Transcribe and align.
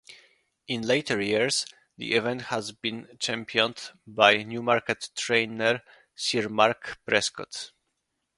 In 0.67 0.81
later 0.81 1.21
years 1.21 1.63
the 1.95 2.15
event 2.15 2.45
has 2.45 2.71
been 2.71 3.07
championed 3.19 3.91
by 4.07 4.37
Newmarket 4.37 5.11
trainer 5.15 5.83
Sir 6.15 6.49
Mark 6.49 6.97
Prescott. 7.05 7.71